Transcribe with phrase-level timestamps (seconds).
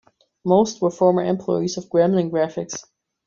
[0.43, 2.85] Most were former employees of Gremlin Graphics.